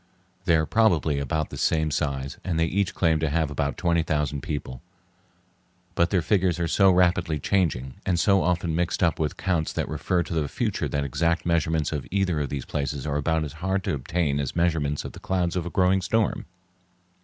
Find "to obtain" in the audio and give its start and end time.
13.83-14.39